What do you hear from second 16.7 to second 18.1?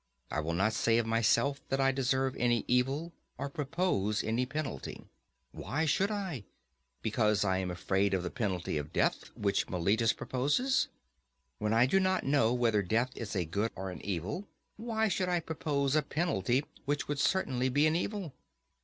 which would certainly be an